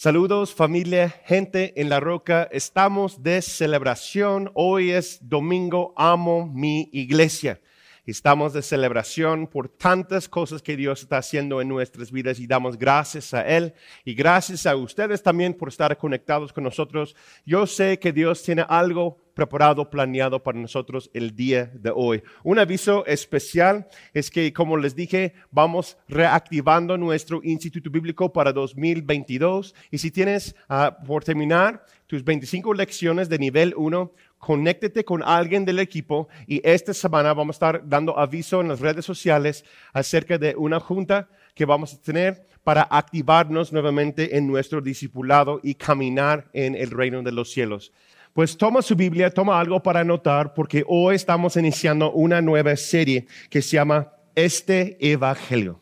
[0.00, 2.48] Saludos familia, gente en la roca.
[2.52, 4.48] Estamos de celebración.
[4.54, 7.60] Hoy es domingo, amo mi iglesia.
[8.06, 12.78] Estamos de celebración por tantas cosas que Dios está haciendo en nuestras vidas y damos
[12.78, 13.74] gracias a Él
[14.04, 17.16] y gracias a ustedes también por estar conectados con nosotros.
[17.44, 22.24] Yo sé que Dios tiene algo preparado, planeado para nosotros el día de hoy.
[22.42, 29.76] Un aviso especial es que, como les dije, vamos reactivando nuestro Instituto Bíblico para 2022.
[29.92, 35.64] Y si tienes ah, por terminar tus 25 lecciones de nivel 1, conéctete con alguien
[35.64, 40.36] del equipo y esta semana vamos a estar dando aviso en las redes sociales acerca
[40.36, 46.50] de una junta que vamos a tener para activarnos nuevamente en nuestro discipulado y caminar
[46.52, 47.92] en el reino de los cielos.
[48.32, 53.26] Pues toma su Biblia, toma algo para anotar, porque hoy estamos iniciando una nueva serie
[53.50, 55.80] que se llama Este Evangelio.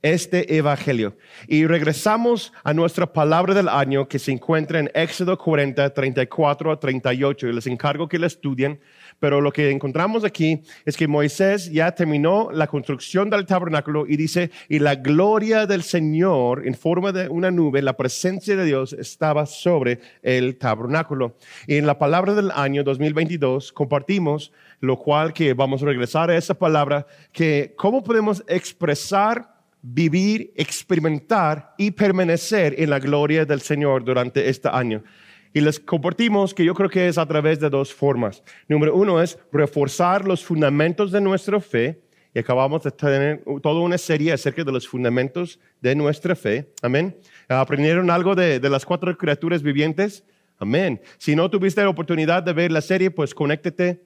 [0.00, 1.16] Este Evangelio.
[1.46, 6.80] Y regresamos a nuestra palabra del año que se encuentra en Éxodo 40, 34 a
[6.80, 7.48] 38.
[7.48, 8.80] Y les encargo que la estudien
[9.22, 14.16] pero lo que encontramos aquí es que Moisés ya terminó la construcción del tabernáculo y
[14.16, 18.92] dice, y la gloria del Señor en forma de una nube, la presencia de Dios
[18.94, 21.36] estaba sobre el tabernáculo.
[21.68, 24.50] Y en la palabra del año 2022 compartimos,
[24.80, 31.74] lo cual que vamos a regresar a esa palabra, que cómo podemos expresar vivir, experimentar
[31.78, 35.04] y permanecer en la gloria del Señor durante este año.
[35.52, 38.42] Y les compartimos que yo creo que es a través de dos formas.
[38.68, 42.00] Número uno es reforzar los fundamentos de nuestra fe.
[42.34, 46.72] Y acabamos de tener toda una serie acerca de los fundamentos de nuestra fe.
[46.80, 47.14] Amén.
[47.46, 50.24] ¿Aprendieron algo de, las cuatro criaturas vivientes?
[50.58, 51.02] Amén.
[51.18, 54.02] Si no tuviste la oportunidad de ver la serie, pues conéctate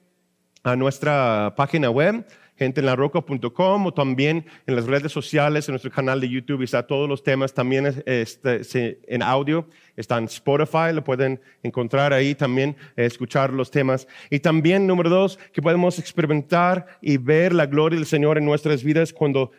[0.63, 2.25] a nuestra página web
[2.57, 7.23] genteenlarroca.com o también en las redes sociales, en nuestro canal de YouTube, está todos los
[7.23, 13.51] temas también este, en audio, está en Spotify, lo pueden encontrar ahí también, eh, escuchar
[13.53, 14.07] los temas.
[14.29, 18.83] Y también, número dos, que podemos experimentar y ver la gloria del Señor en nuestras
[18.83, 19.51] vidas cuando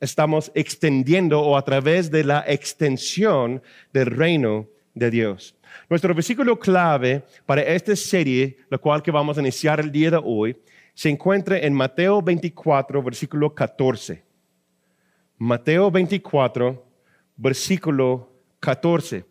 [0.00, 3.62] estamos extendiendo o a través de la extensión
[3.92, 5.54] del reino de Dios.
[5.88, 10.20] Nuestro versículo clave para esta serie, la cual que vamos a iniciar el día de
[10.22, 10.56] hoy,
[10.98, 14.20] se encuentra en Mateo 24, versículo 14.
[15.36, 16.84] Mateo 24,
[17.36, 19.24] versículo 14.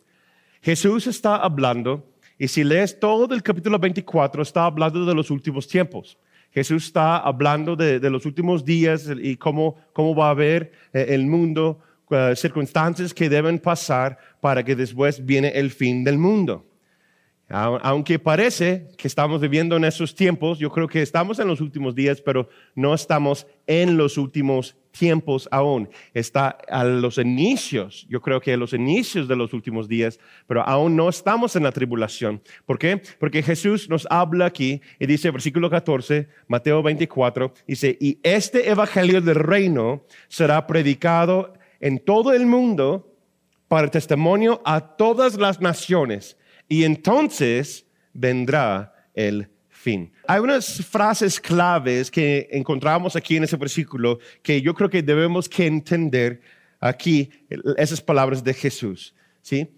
[0.62, 5.68] Jesús está hablando, y si lees todo el capítulo 24, está hablando de los últimos
[5.68, 6.18] tiempos.
[6.52, 11.26] Jesús está hablando de, los últimos días y cómo, cómo va a haber eh, el
[11.26, 16.67] mundo, eh, circunstancias que deben pasar para que después viene el fin del mundo.
[17.50, 21.96] Aunque parece que estamos viviendo en esos tiempos, yo creo que estamos en los últimos
[21.96, 25.88] días, pero no estamos en los últimos tiempos aún.
[26.14, 30.62] Está a los inicios, yo creo que a los inicios de los últimos días, pero
[30.62, 32.42] aún no estamos en la tribulación.
[32.66, 33.02] ¿Por qué?
[33.18, 39.22] Porque Jesús nos habla aquí y dice, versículo 14, Mateo 24, dice, y este evangelio
[39.22, 43.14] del reino será predicado en todo el mundo
[43.70, 46.36] para testimonio a todas las naciones
[46.68, 50.12] y entonces vendrá el fin.
[50.28, 55.48] Hay unas frases claves que encontramos aquí en ese versículo que yo creo que debemos
[55.48, 56.42] que entender
[56.80, 57.30] aquí
[57.78, 59.70] esas palabras de Jesús, ¿sí?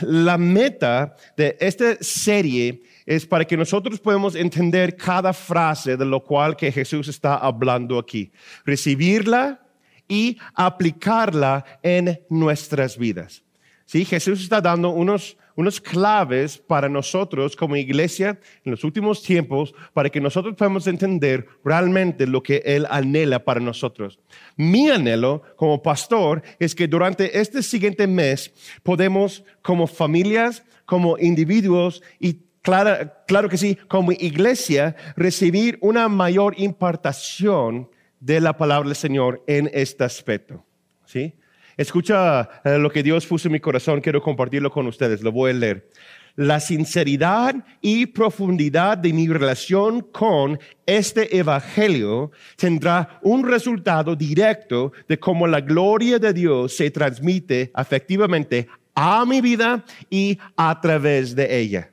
[0.00, 6.22] La meta de esta serie es para que nosotros podamos entender cada frase de lo
[6.22, 8.32] cual que Jesús está hablando aquí,
[8.64, 9.60] recibirla
[10.08, 13.43] y aplicarla en nuestras vidas.
[13.84, 19.74] Sí, Jesús está dando unos unas claves para nosotros como iglesia en los últimos tiempos
[19.92, 24.18] para que nosotros podamos entender realmente lo que Él anhela para nosotros.
[24.56, 28.52] Mi anhelo como pastor es que durante este siguiente mes
[28.82, 36.54] podemos como familias, como individuos y claro, claro que sí, como iglesia, recibir una mayor
[36.58, 37.88] impartación
[38.20, 40.64] de la palabra del Señor en este aspecto.
[41.04, 41.34] ¿Sí?
[41.76, 45.50] Escucha eh, lo que Dios puso en mi corazón, quiero compartirlo con ustedes, lo voy
[45.50, 45.90] a leer.
[46.36, 55.18] La sinceridad y profundidad de mi relación con este Evangelio tendrá un resultado directo de
[55.18, 61.56] cómo la gloria de Dios se transmite efectivamente a mi vida y a través de
[61.56, 61.92] ella.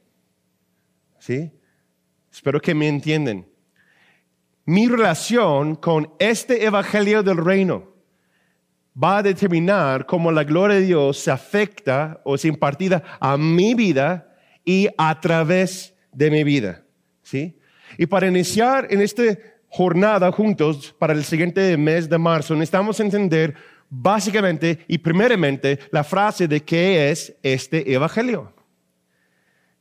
[1.20, 1.52] ¿Sí?
[2.32, 3.48] Espero que me entienden.
[4.66, 7.91] Mi relación con este Evangelio del Reino
[8.96, 13.74] va a determinar cómo la gloria de Dios se afecta o se impartida a mi
[13.74, 14.36] vida
[14.66, 16.84] y a través de mi vida.
[17.22, 17.58] ¿sí?
[17.98, 19.24] Y para iniciar en esta
[19.70, 23.56] jornada juntos para el siguiente mes de marzo, necesitamos entender
[23.90, 28.54] básicamente y primeramente la frase de qué es este evangelio.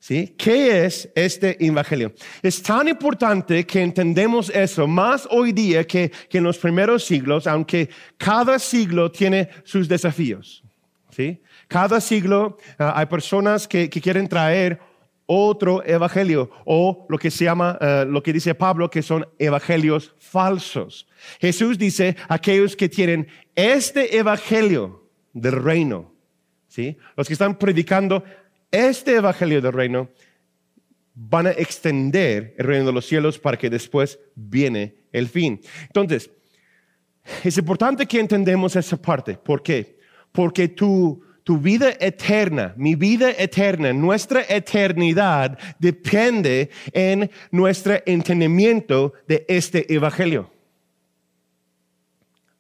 [0.01, 0.35] ¿Sí?
[0.39, 2.15] ¿Qué es este evangelio?
[2.43, 7.91] Es tan importante que entendemos eso más hoy día que, en los primeros siglos, aunque
[8.17, 10.65] cada siglo tiene sus desafíos.
[11.11, 11.43] ¿Sí?
[11.69, 14.81] Cada siglo ah, hay personas que, quieren traer
[15.27, 20.15] otro evangelio o lo que se llama, ah, lo que dice Pablo, que son evangelios
[20.19, 21.07] falsos.
[21.41, 26.15] Jesús dice aquellos que tienen este evangelio del reino,
[26.69, 26.97] ¿sí?
[27.17, 28.25] Los que están predicando
[28.71, 30.09] este evangelio del reino
[31.15, 35.61] van a extender el reino de los cielos para que después viene el fin.
[35.83, 36.31] Entonces,
[37.45, 39.35] es importante que entendamos esa parte.
[39.35, 39.99] ¿Por qué?
[40.33, 49.45] Porque tu, tu vida eterna, mi vida eterna, nuestra eternidad depende en nuestro entendimiento de
[49.49, 50.51] este evangelio.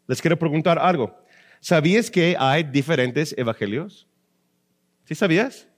[0.06, 1.16] Les quiero preguntar algo.
[1.60, 4.08] ¿Sabías que hay diferentes evangelios?
[5.04, 5.69] ¿Sí sabías?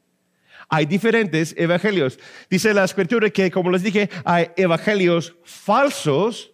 [0.73, 2.19] Hay diferentes evangelios.
[2.49, 6.51] Dice la escritura que, como les dije, hay evangelios falsos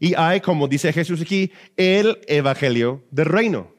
[0.00, 3.72] y hay, como dice Jesús aquí, el evangelio del reino.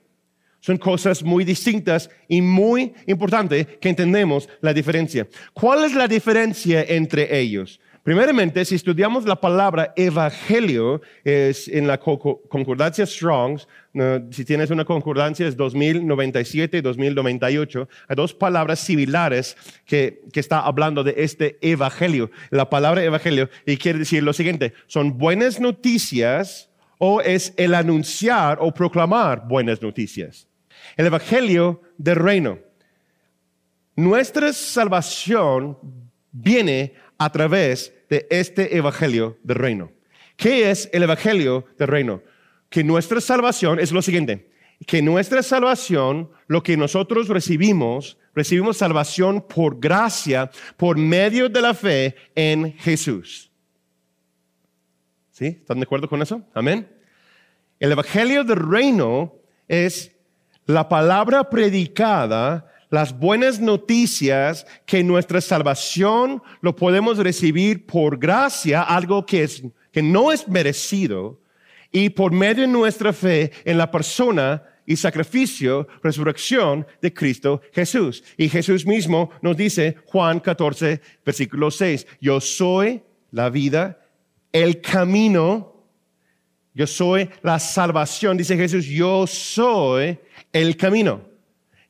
[0.61, 5.27] Son cosas muy distintas y muy importantes que entendemos la diferencia.
[5.51, 7.81] ¿Cuál es la diferencia entre ellos?
[8.01, 13.67] Primeramente, si estudiamos la palabra evangelio, es en la concordancia Strongs,
[14.31, 19.55] si tienes una concordancia es 2097 y 2098, hay dos palabras similares
[19.85, 22.31] que, que está hablando de este evangelio.
[22.49, 28.57] La palabra evangelio, y quiere decir lo siguiente, son buenas noticias o es el anunciar
[28.61, 30.47] o proclamar buenas noticias.
[30.97, 32.59] El evangelio del reino.
[33.95, 35.77] Nuestra salvación
[36.31, 39.91] viene a través de este Evangelio del Reino.
[40.35, 42.21] ¿Qué es el Evangelio del Reino?
[42.73, 44.49] Que nuestra salvación es lo siguiente,
[44.87, 51.75] que nuestra salvación, lo que nosotros recibimos, recibimos salvación por gracia, por medio de la
[51.75, 53.51] fe en Jesús.
[55.29, 55.45] ¿Sí?
[55.45, 56.41] ¿Están de acuerdo con eso?
[56.55, 56.89] Amén.
[57.79, 59.35] El Evangelio del Reino
[59.67, 60.11] es
[60.65, 69.27] la palabra predicada las buenas noticias que nuestra salvación lo podemos recibir por gracia, algo
[69.27, 69.61] que, es,
[69.91, 71.39] que no es merecido,
[71.93, 78.23] y por medio de nuestra fe en la persona y sacrificio, resurrección de Cristo Jesús.
[78.35, 83.01] Y Jesús mismo nos dice, Juan 14, versículo 6, yo soy
[83.31, 84.01] la vida,
[84.51, 85.85] el camino,
[86.73, 90.17] yo soy la salvación, dice Jesús, yo soy
[90.51, 91.21] el camino.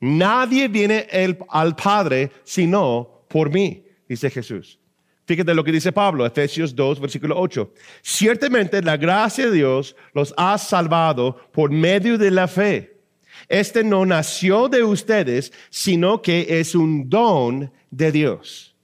[0.02, 1.08] Nadie viene
[1.50, 4.78] al Padre sino por mí, dice Jesús.
[5.26, 7.74] Fíjate lo que dice Pablo, Efesios 2, versículo 8.
[8.02, 12.98] Ciertamente la gracia de Dios los ha salvado por medio de la fe.
[13.48, 18.76] Este no nació de ustedes, sino que es un don de Dios.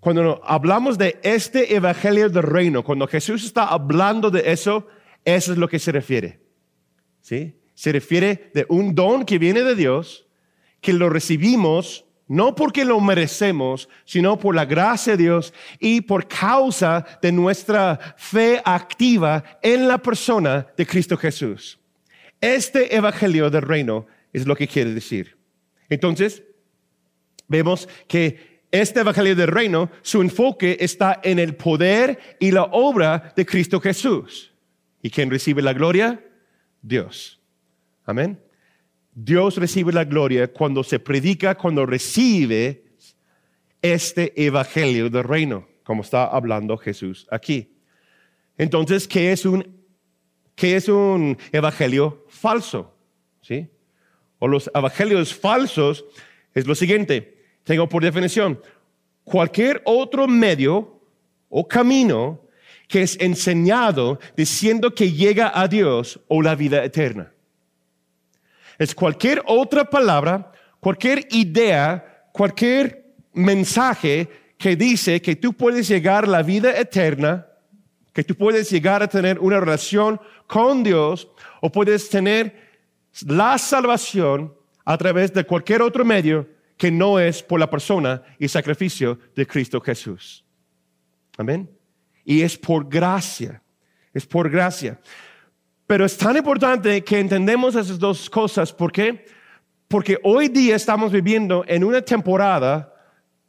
[0.00, 4.86] Cuando hablamos de este evangelio del reino, cuando Jesús está hablando de eso,
[5.24, 6.40] eso es lo que se refiere.
[7.20, 7.58] ¿Sí?
[7.78, 10.26] se refiere de un don que viene de Dios,
[10.80, 16.28] que lo recibimos no porque lo merecemos, sino por la gracia de Dios y por
[16.28, 21.78] causa de nuestra fe activa en la persona de Cristo Jesús.
[22.40, 25.36] Este Evangelio del Reino es lo que quiere decir.
[25.88, 26.42] Entonces,
[27.48, 33.32] vemos que este Evangelio del Reino, su enfoque está en el poder y la obra
[33.34, 34.52] de Cristo Jesús.
[35.00, 36.22] ¿Y quién recibe la gloria?
[36.82, 37.40] Dios.
[38.04, 38.38] Amén.
[39.20, 42.84] Dios recibe la gloria cuando se predica, cuando recibe
[43.82, 47.74] este evangelio del reino, como está hablando Jesús aquí.
[48.56, 49.84] Entonces, ¿qué es un,
[50.54, 52.96] qué es un evangelio falso?
[53.40, 53.68] ¿Sí?
[54.38, 56.04] O los evangelios falsos
[56.54, 57.42] es lo siguiente.
[57.64, 58.60] Tengo por definición,
[59.24, 61.02] cualquier otro medio
[61.48, 62.40] o camino
[62.86, 67.32] que es enseñado diciendo que llega a Dios o la vida eterna.
[68.78, 76.28] Es cualquier otra palabra, cualquier idea, cualquier mensaje que dice que tú puedes llegar a
[76.28, 77.46] la vida eterna,
[78.12, 81.28] que tú puedes llegar a tener una relación con Dios
[81.60, 82.68] o puedes tener
[83.26, 84.54] la salvación
[84.84, 89.46] a través de cualquier otro medio que no es por la persona y sacrificio de
[89.46, 90.44] Cristo Jesús.
[91.36, 91.68] Amén.
[92.24, 93.62] Y es por gracia,
[94.14, 94.98] es por gracia.
[95.88, 98.74] Pero es tan importante que entendemos esas dos cosas.
[98.74, 99.24] ¿Por qué?
[99.88, 102.92] Porque hoy día estamos viviendo en una temporada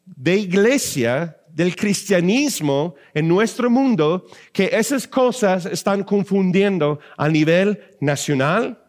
[0.06, 8.86] de iglesia, del cristianismo en nuestro mundo, que esas cosas están confundiendo a nivel nacional,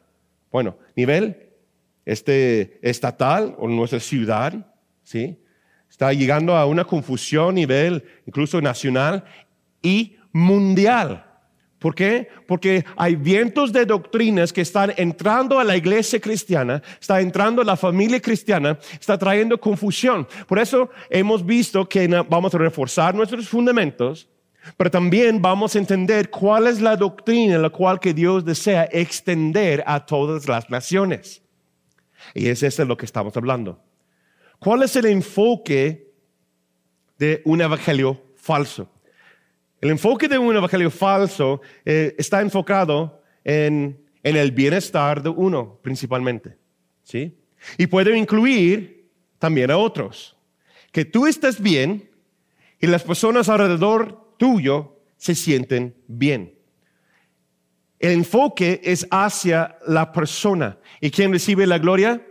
[0.53, 1.51] Bueno, nivel
[2.05, 4.55] este, estatal o nuestra ciudad,
[5.03, 5.37] ¿sí?
[5.89, 9.25] Está llegando a una confusión a nivel incluso nacional
[9.83, 11.30] y mundial.
[11.81, 12.29] ¿Por qué?
[12.47, 17.65] Porque hay vientos de doctrinas que están entrando a la iglesia cristiana, está entrando a
[17.65, 20.29] la familia cristiana, está trayendo confusión.
[20.47, 24.29] Por eso hemos visto que vamos a reforzar nuestros fundamentos,
[24.77, 28.87] pero también vamos a entender cuál es la doctrina en la cual que Dios desea
[28.93, 31.41] extender a todas las naciones.
[32.35, 33.83] Y es eso lo que estamos hablando.
[34.59, 36.13] ¿Cuál es el enfoque
[37.19, 38.87] de un evangelio falso?
[39.81, 45.79] El enfoque de un evangelio falso eh, está enfocado en, en, el bienestar de uno
[45.83, 46.57] principalmente.
[47.03, 47.39] ¿sí?
[47.79, 50.37] Y puede incluir también a otros.
[50.93, 52.11] Que tú estés bien
[52.79, 56.55] y las personas alrededor tuyo se sienten bien.
[57.99, 60.79] El enfoque es hacia la persona.
[61.01, 62.27] ¿Y quién recibe la gloria?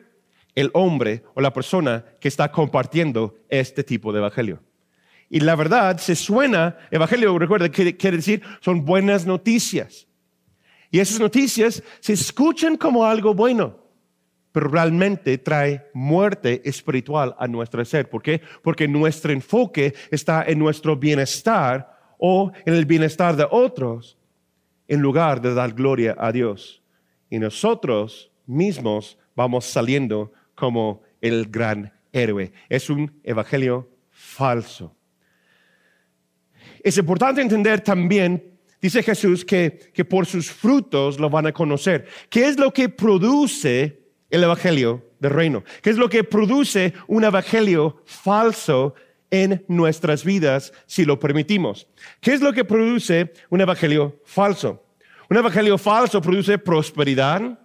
[0.56, 4.64] El hombre o la persona que está compartiendo este tipo de evangelio.
[5.30, 10.08] Y la verdad se suena, evangelio, recuerda, quiere decir, son buenas noticias.
[10.92, 13.78] Y esas noticias se escuchan como algo bueno,
[14.52, 18.10] pero realmente trae muerte espiritual a nuestro ser.
[18.10, 18.42] ¿Por qué?
[18.64, 24.18] Porque nuestro enfoque está en nuestro bienestar o en el bienestar de otros,
[24.88, 26.82] en lugar de dar gloria a Dios.
[27.30, 32.52] Y nosotros mismos vamos saliendo como el gran héroe.
[32.68, 34.96] Es un evangelio falso.
[36.84, 42.08] Es importante entender también, dice Jesús, que, que por sus frutos lo van a conocer.
[42.30, 45.64] ¿Qué es lo que produce el Evangelio del reino?
[45.82, 48.96] ¿Qué es lo que produce un Evangelio falso
[49.32, 51.88] en nuestras vidas si lo permitimos?
[52.22, 54.86] ¿Qué es lo que produce un Evangelio falso?
[55.30, 57.60] Un Evangelio falso produce prosperidad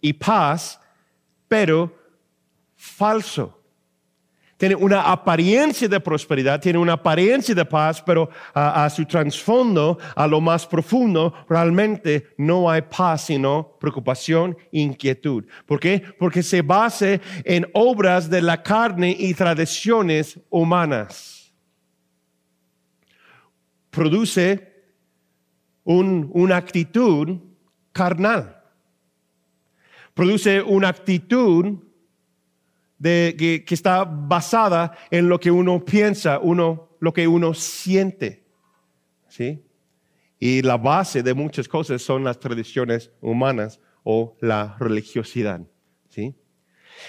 [0.00, 0.80] y paz,
[1.48, 1.94] pero
[2.76, 3.59] falso
[4.60, 10.26] tiene una apariencia de prosperidad, tiene una apariencia de paz, pero a, su trasfondo, a
[10.26, 15.46] lo más profundo, realmente no hay paz, sino preocupación inquietud.
[15.64, 16.02] ¿Por qué?
[16.18, 21.54] Porque se basa en obras de la carne y tradiciones humanas.
[23.88, 24.74] Produce
[25.84, 27.38] una actitud
[27.92, 28.62] carnal.
[30.12, 31.78] Produce una actitud
[33.02, 38.44] que, está basada en lo que uno piensa, uno, lo que uno siente.
[39.28, 39.62] ¿Sí?
[40.38, 45.60] Y la base de muchas cosas son las tradiciones humanas o la religiosidad.
[46.08, 46.34] ¿Sí?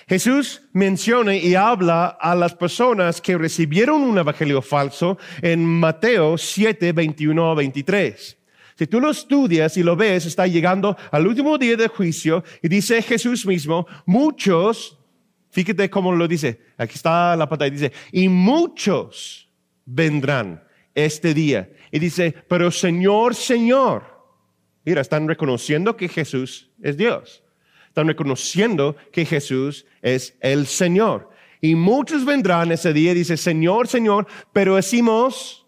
[0.07, 6.91] Jesús menciona y habla a las personas que recibieron un evangelio falso en Mateo 7,
[6.93, 8.37] 21 a 23.
[8.77, 12.67] Si tú lo estudias y lo ves, está llegando al último día de juicio y
[12.67, 14.97] dice Jesús mismo, muchos
[15.51, 16.59] Fíjate cómo lo dice.
[16.77, 17.71] Aquí está la pantalla.
[17.71, 19.49] Dice, y muchos
[19.85, 20.63] vendrán
[20.95, 21.69] este día.
[21.91, 24.03] Y dice, pero Señor, Señor.
[24.83, 27.43] Mira, están reconociendo que Jesús es Dios.
[27.87, 31.29] Están reconociendo que Jesús es el Señor.
[31.59, 35.67] Y muchos vendrán ese día, dice, Señor, Señor, pero decimos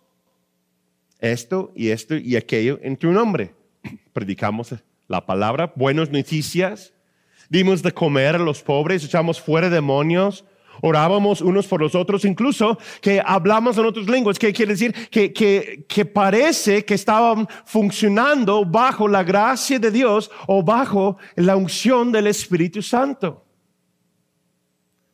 [1.20, 3.54] esto y esto y aquello en tu nombre.
[4.14, 4.74] Predicamos
[5.08, 6.94] la palabra, buenas noticias,
[7.50, 10.46] dimos de comer a los pobres, echamos fuera demonios,
[10.82, 15.32] orábamos unos por los otros, incluso que hablamos en otras lenguas, que quiere decir que,
[15.32, 22.28] que, parece que estaban funcionando bajo la gracia de Dios o bajo la unción del
[22.28, 23.46] Espíritu Santo.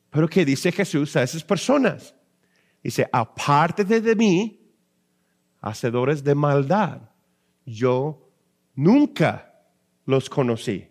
[0.09, 2.15] Pero ¿qué dice Jesús a esas personas?
[2.81, 4.59] Dice, apártate de mí,
[5.61, 7.01] hacedores de maldad.
[7.63, 8.27] Yo
[8.73, 9.53] nunca
[10.05, 10.88] los conocí.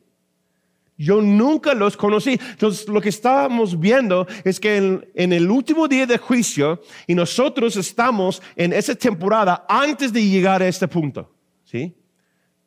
[0.98, 2.38] Yo nunca los conocí.
[2.50, 7.76] Entonces, lo que estábamos viendo es que en, el último día de juicio, y nosotros
[7.76, 11.32] estamos en esa temporada antes de llegar a este punto.
[11.64, 11.94] ¿Sí?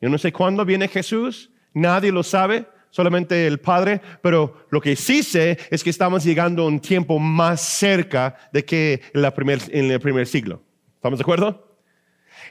[0.00, 4.96] Yo no sé cuándo viene Jesús, nadie lo sabe, solamente el Padre, pero lo que
[4.96, 9.60] sí sé es que estamos llegando a un tiempo más cerca de que en, primer,
[9.68, 10.62] en el primer siglo.
[10.96, 11.72] ¿Estamos de acuerdo?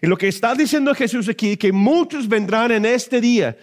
[0.02, 3.58] Y lo que está diciendo Jesús aquí, que muchos vendrán en este día,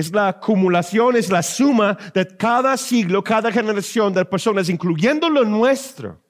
[0.00, 5.44] es la acumulación, es la suma de cada siglo, cada generación de personas, incluyendo lo
[5.44, 6.20] nuestro.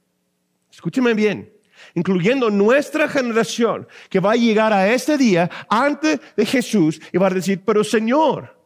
[0.70, 1.52] Escúcheme bien,
[1.94, 7.28] incluyendo nuestra generación, que va a llegar a este día antes de Jesús y va
[7.28, 8.56] a decir, pero Señor,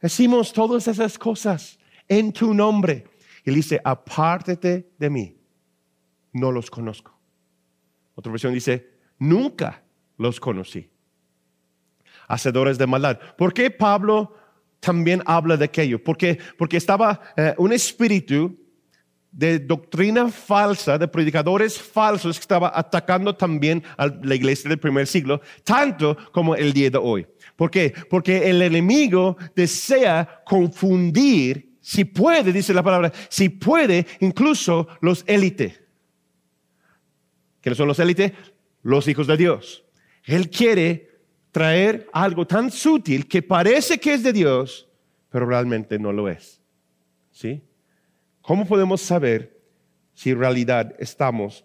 [0.00, 3.04] decimos todas esas cosas en tu nombre.
[3.44, 5.36] Y dice, apártate de mí,
[6.32, 7.14] no los conozco.
[8.14, 9.82] Otra versión dice, nunca
[10.16, 10.90] los conocí
[12.28, 13.18] hacedores de maldad.
[13.36, 14.36] ¿Por qué Pablo
[14.84, 18.58] también habla de aquello, porque, porque estaba eh, un espíritu
[19.30, 25.06] de doctrina falsa, de predicadores falsos que estaba atacando también a la iglesia del primer
[25.06, 27.26] siglo, tanto como el día de hoy.
[27.56, 27.92] ¿Por qué?
[28.08, 35.80] Porque el enemigo desea confundir, si puede, dice la palabra, si puede, incluso los élites.
[37.60, 38.32] ¿Quiénes son los élites?
[38.82, 39.84] Los hijos de Dios.
[40.24, 41.13] Él quiere
[41.54, 44.88] traer algo tan sutil que parece que es de Dios,
[45.30, 46.60] pero realmente no lo es.
[47.30, 47.62] ¿Sí?
[48.42, 49.56] ¿Cómo podemos saber
[50.14, 51.64] si en realidad estamos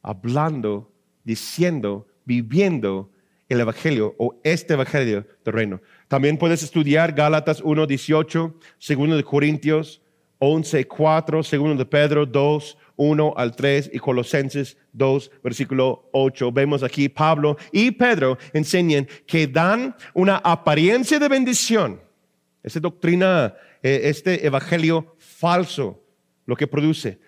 [0.00, 0.90] hablando,
[1.22, 3.10] diciendo, viviendo
[3.50, 5.82] el Evangelio o este Evangelio del reino?
[6.08, 8.54] También puedes estudiar Gálatas 1, 18,
[8.88, 10.00] 2 de Corintios
[10.38, 16.52] 11, 4, 2 de Pedro 2, 1 al 3 y Colosenses 2, versículo 8.
[16.52, 22.00] Vemos aquí Pablo y Pedro enseñan que dan una apariencia de bendición.
[22.62, 26.02] Esa doctrina, eh, este evangelio falso
[26.46, 27.20] lo que produce.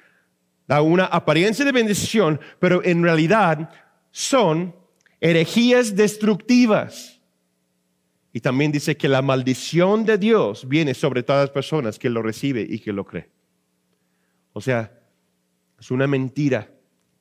[0.67, 3.71] Da una apariencia de bendición, pero en realidad
[4.11, 4.75] son
[5.21, 7.21] herejías destructivas.
[8.33, 12.23] Y también dice que la maldición de Dios viene sobre todas las personas que lo
[12.23, 13.31] recibe y que lo cree.
[14.53, 14.98] O sea,
[15.79, 16.71] es una mentira.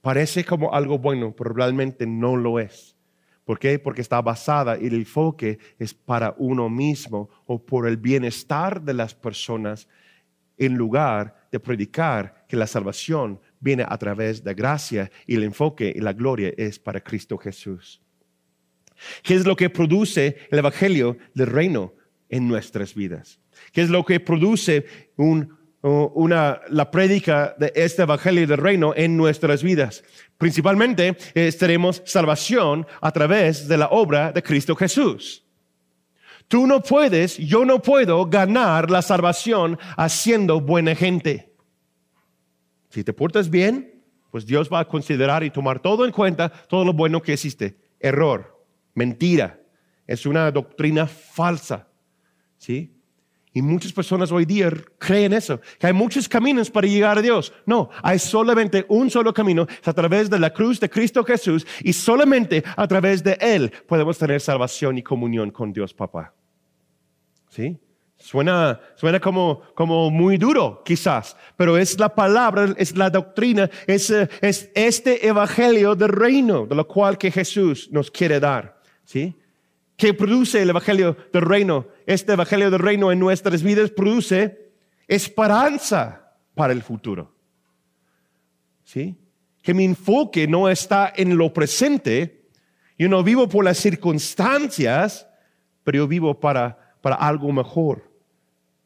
[0.02, 2.96] Parece como algo bueno, pero realmente no lo es.
[3.44, 3.80] ¿Por qué?
[3.80, 8.94] Porque está basada y el enfoque es para uno mismo o por el bienestar de
[8.94, 9.88] las personas
[10.58, 15.94] en lugar de predicar que la salvación viene a través de gracia y el enfoque
[15.96, 18.02] y la gloria es para Cristo Jesús.
[19.24, 21.94] ¿Qué es lo que produce el Evangelio del reino
[22.30, 23.40] en nuestras vidas?
[23.72, 24.86] ¿Qué es lo que produce
[25.81, 30.03] una, la prédica de este Evangelio del reino en nuestras vidas?
[30.38, 35.43] Principalmente eh, tenemos salvación a través de la obra de Cristo Jesús.
[36.48, 41.53] Tú no puedes, yo no puedo ganar la salvación haciendo buena gente.
[42.89, 46.85] Si te portas bien, pues Dios va a considerar y tomar todo en cuenta, todo
[46.85, 47.77] lo bueno que existe.
[48.00, 48.63] Error,
[48.94, 49.59] mentira,
[50.05, 51.87] es una doctrina falsa.
[52.57, 52.97] ¿Sí?
[53.57, 57.51] Y muchas personas hoy día creen eso, que hay muchos caminos para llegar a Dios.
[57.65, 61.65] No, hay solamente un solo camino, es a través de la cruz de Cristo Jesús
[61.81, 66.35] y solamente a través de Él podemos tener salvación y comunión con Dios Papá.
[67.50, 67.79] ¿Sí?
[68.15, 74.11] Suena, suena como, como muy duro, quizás, pero es la palabra, es la doctrina, es,
[74.11, 78.79] es este evangelio del reino, de lo cual que Jesús nos quiere dar.
[79.03, 79.35] ¿Sí?
[79.98, 81.88] ¿Qué produce el evangelio del reino?
[82.05, 84.72] Este evangelio del reino en nuestras vidas produce
[85.07, 87.36] esperanza para el futuro.
[88.86, 89.18] ¿Sí?
[89.62, 92.46] Que mi enfoque no está en lo presente,
[92.98, 95.27] yo no vivo por las circunstancias,
[95.83, 98.03] pero yo vivo para para algo mejor.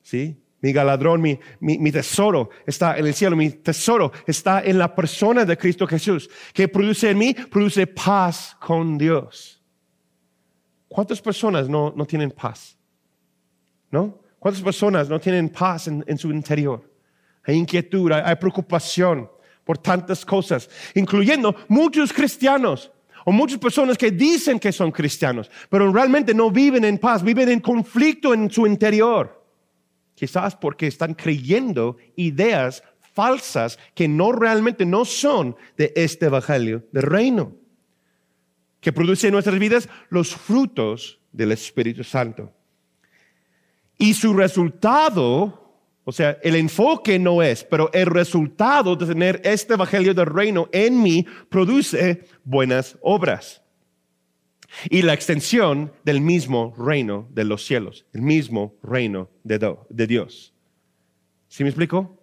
[0.02, 0.38] ¿Sí?
[0.62, 5.44] Mi galadrón, mi, mi, tesoro está en el cielo, mi tesoro está en la persona
[5.44, 9.61] de Cristo Jesús, que produce en mí, produce paz con Dios.
[10.92, 12.78] ¿Cuántas personas no, no tienen paz?
[13.92, 14.20] ¿No?
[14.38, 16.84] ¿Cuántas personas no tienen paz en, en su interior?
[17.46, 19.32] Hay inquietud, hay preocupación
[19.64, 22.92] por tantas cosas, incluyendo muchos cristianos
[23.24, 27.48] o muchas personas que dicen que son cristianos, pero realmente no viven en paz, viven
[27.48, 29.46] en conflicto en su interior.
[30.14, 37.04] Quizás porque están creyendo ideas falsas que no realmente no son de este evangelio del
[37.04, 37.61] reino,
[38.82, 42.52] que produce en nuestras vidas los frutos del Espíritu Santo.
[43.98, 45.62] Y su resultado
[46.04, 50.68] o sea, el enfoque no es, pero el resultado de tener este Evangelio del Reino
[50.72, 53.62] en mí produce buenas obras.
[54.90, 60.54] Y la extensión del mismo reino de los cielos, el mismo reino de, de Dios.
[61.50, 62.18] ¿Sí me explico?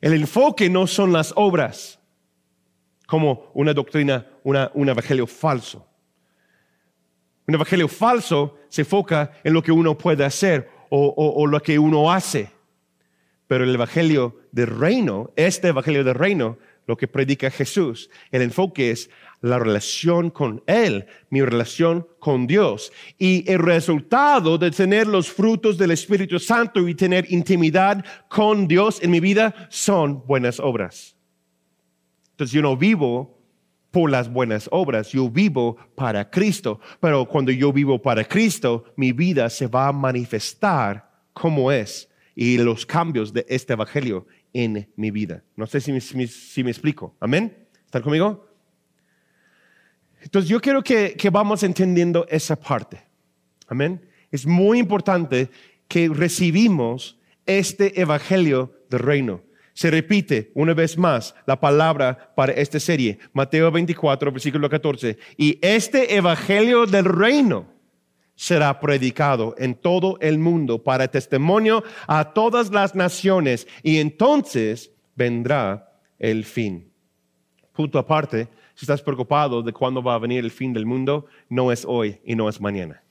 [0.00, 1.95] El enfoque no son las obras,
[3.06, 5.86] como una doctrina, un evangelio falso.
[7.46, 12.12] Un evangelio falso se enfoca en lo que uno puede hacer o lo que uno
[12.12, 12.50] hace.
[13.46, 18.90] Pero el Evangelio del Reino, este Evangelio del Reino, lo que predica Jesús, el enfoque
[18.90, 22.92] es la relación con Él, mi relación con Dios.
[23.18, 29.02] Y el resultado de tener los frutos del Espíritu Santo y tener intimidad con Dios
[29.02, 31.15] en mi vida son buenas obras.
[32.36, 33.40] Entonces yo no vivo
[33.90, 36.80] por las buenas obras, yo vivo para Cristo.
[37.00, 42.58] Pero cuando yo vivo para Cristo, mi vida se va a manifestar como es y
[42.58, 45.42] los cambios de este Evangelio en mi vida.
[45.56, 45.92] No sé si
[46.62, 47.16] me, explico.
[47.20, 47.56] Amén.
[47.86, 48.46] ¿Están conmigo?
[50.20, 53.02] Entonces yo quiero que, que vamos entendiendo esa parte.
[53.66, 54.06] Amén.
[54.30, 55.48] Es muy importante
[55.88, 59.45] que recibimos este evangelio del reino.
[59.76, 65.18] Se repite una vez más la palabra para esta serie, Mateo 24, versículo 14.
[65.36, 67.66] Y este evangelio del reino
[68.34, 75.92] será predicado en todo el mundo para testimonio a todas las naciones y entonces vendrá
[76.18, 76.90] el fin.
[77.74, 81.70] Punto aparte, si estás preocupado de cuándo va a venir el fin del mundo, no
[81.70, 83.02] es hoy y no es mañana.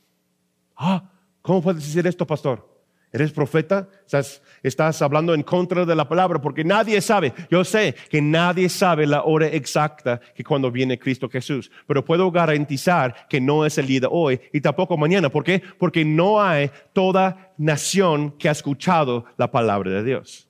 [0.76, 1.12] Ah,
[1.44, 2.75] ¿cómo puedes decir esto, pastor?
[3.12, 3.88] ¿Eres profeta?
[4.04, 7.34] ¿Estás, estás, hablando en contra de la palabra porque nadie sabe.
[7.50, 11.72] Yo sé que nadie sabe la hora exacta que cuando viene Cristo Jesús.
[11.88, 15.30] Pero puedo garantizar que no es el día de hoy y tampoco mañana.
[15.30, 15.62] ¿Por qué?
[15.78, 20.50] Porque no hay toda nación que ha escuchado la palabra de Dios.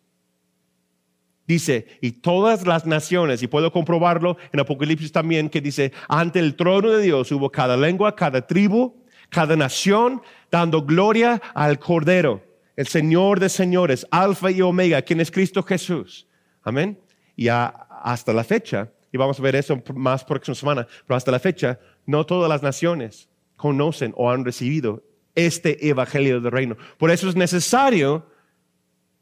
[1.48, 6.56] Dice, y todas las naciones, y puedo comprobarlo en Apocalipsis también, que dice, ante el
[6.56, 8.96] trono de Dios hubo cada lengua, cada tribu,
[9.30, 12.44] cada nación, dando gloria al Cordero,
[12.76, 16.28] el Señor de señores, Alfa y Omega, quien es Cristo Jesús.
[16.64, 17.00] Amén.
[17.36, 21.40] Y hasta la fecha, y vamos a ver eso más próxima semana, pero hasta la
[21.40, 25.04] fecha, no todas las naciones conocen o han recibido
[25.36, 26.78] este Evangelio del Reino.
[26.98, 28.26] Por eso es necesario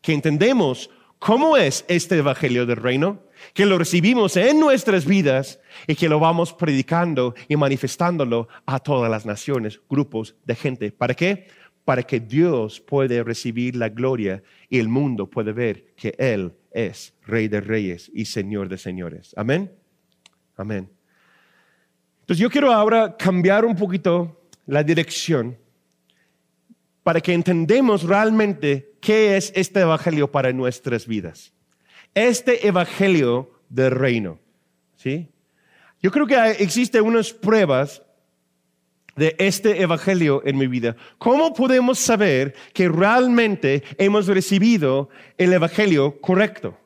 [0.02, 0.90] que entendemos
[1.24, 3.22] ¿Cómo es este Evangelio del Reino?
[3.54, 9.10] Que lo recibimos en nuestras vidas y que lo vamos predicando y manifestándolo a todas
[9.10, 10.92] las naciones, grupos de gente.
[10.92, 11.48] ¿Para qué?
[11.86, 17.14] Para que Dios puede recibir la gloria y el mundo puede ver que Él es
[17.26, 19.34] Rey de Reyes y Señor de Señores.
[19.36, 19.72] Amén.
[20.56, 20.90] Amén.
[22.22, 25.58] Entonces yo quiero ahora cambiar un poquito la dirección
[27.04, 31.54] para que entendamos realmente qué es este evangelio para nuestras vidas.
[32.14, 34.40] Este evangelio del reino.
[34.98, 35.28] ¿sí?
[36.02, 38.02] Yo creo que existen unas pruebas
[39.16, 40.96] de este evangelio en mi vida.
[41.18, 46.78] ¿Cómo podemos saber que realmente hemos recibido el evangelio correcto?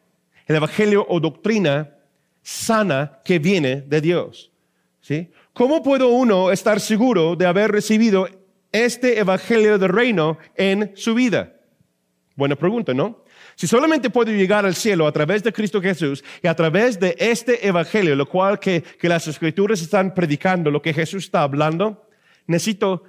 [0.46, 1.96] El evangelio o doctrina
[2.42, 4.52] sana que viene de Dios.
[5.02, 5.30] ¿Sí?
[5.54, 8.28] ¿Cómo puedo uno estar seguro de haber recibido
[8.72, 11.54] este evangelio del reino en su vida?
[12.36, 13.24] Buena pregunta, ¿no?
[13.58, 17.16] Si solamente puedo llegar al cielo a través de Cristo Jesús y a través de
[17.18, 22.08] este evangelio, lo cual que, que las escrituras están predicando, lo que Jesús está hablando,
[22.46, 23.04] necesito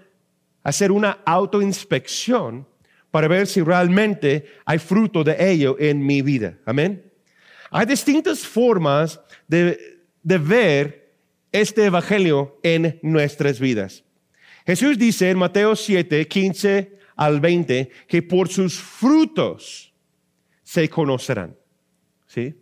[0.62, 2.66] hacer una autoinspección
[3.10, 6.56] para ver si realmente hay fruto de ello en mi vida.
[6.64, 7.12] Amén.
[7.70, 11.12] Hay distintas formas de, de ver
[11.52, 14.02] este evangelio en nuestras vidas.
[14.66, 19.87] Jesús dice en Mateo 7, 15 al 20 que por sus frutos
[20.68, 21.56] se conocerán.
[22.26, 22.54] ¿Sí?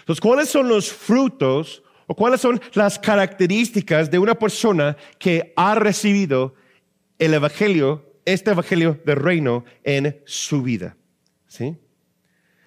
[0.00, 5.74] Entonces, ¿cuáles son los frutos o cuáles son las características de una persona que ha
[5.76, 6.54] recibido
[7.18, 10.94] el evangelio, este evangelio del reino en su vida?
[11.46, 11.74] ¿Sí?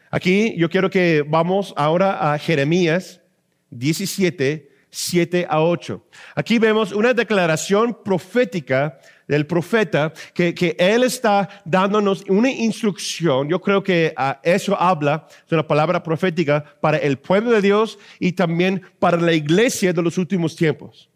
[0.10, 3.22] Aquí yo quiero que vamos ahora a Jeremías
[3.70, 6.06] 17, 7 a 8.
[6.36, 13.50] Aquí vemos una declaración profética del profeta que, él está dándonos una instrucción.
[13.50, 17.98] Yo creo que uh, eso habla de la palabra profética para el pueblo de Dios
[18.20, 21.10] y también para la iglesia de los últimos tiempos.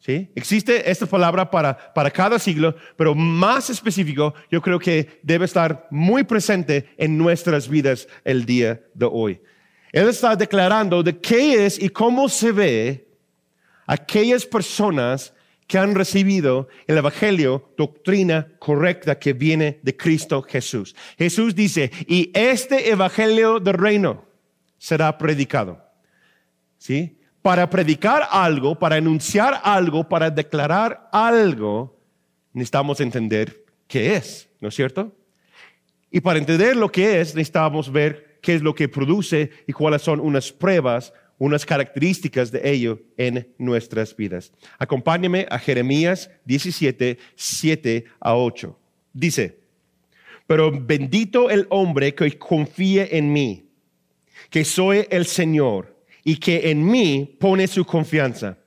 [0.00, 0.28] ¿Sí?
[0.34, 5.86] Existe esta palabra para, para cada siglo, pero más específico, yo creo que debe estar
[5.92, 9.40] muy presente en nuestras vidas el día de hoy.
[9.92, 13.11] Él está declarando de qué es y cómo se ve
[13.92, 15.34] aquellas personas
[15.66, 20.96] que han recibido el Evangelio, doctrina correcta que viene de Cristo Jesús.
[21.18, 24.24] Jesús dice, y este Evangelio del reino
[24.78, 25.84] será predicado.
[26.78, 27.18] ¿Sí?
[27.42, 32.00] Para predicar algo, para anunciar algo, para declarar algo,
[32.54, 35.14] necesitamos entender qué es, ¿no es cierto?
[36.10, 40.00] Y para entender lo que es, necesitamos ver qué es lo que produce y cuáles
[40.00, 44.52] son unas pruebas unas características de ello en nuestras vidas.
[44.78, 48.78] Acompáñame a Jeremías 17, 7 a 8.
[49.12, 49.58] Dice,
[50.46, 53.70] pero bendito el hombre que confíe en mí,
[54.50, 58.58] que soy el Señor y que en mí pone su confianza.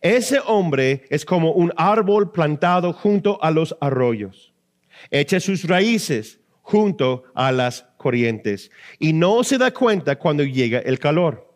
[0.00, 4.52] Ese hombre es como un árbol plantado junto a los arroyos.
[5.10, 10.98] Echa sus raíces junto a las corrientes y no se da cuenta cuando llega el
[10.98, 11.47] calor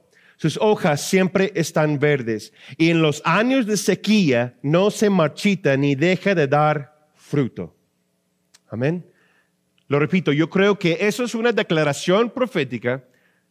[0.43, 5.95] sus hojas siempre están verdes y en los años de sequía no se marchita ni
[5.95, 7.77] deja de dar fruto.
[8.69, 9.07] Amén.
[9.87, 13.05] Lo repito, yo creo que eso es una declaración profética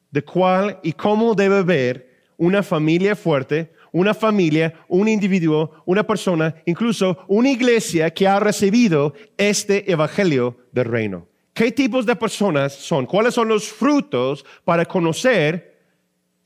[0.09, 6.55] de cuál y cómo debe ver una familia fuerte, una familia, un individuo, una persona,
[6.65, 11.25] incluso una iglesia que ha recibido este evangelio del reino.
[11.53, 13.05] ¿Qué tipos de personas son?
[13.05, 15.70] ¿Cuáles son los frutos para conocer